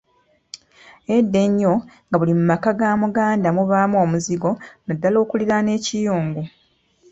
Edda 1.15 1.39
ennyo 1.47 1.73
nga 2.07 2.17
buli 2.19 2.33
maka 2.49 2.71
ga 2.79 2.89
Muganda 3.03 3.47
mubaamu 3.55 3.95
omuzigo 4.05 4.51
naddala 4.85 5.17
okuliraana 5.23 5.69
ekiyungu. 5.77 6.41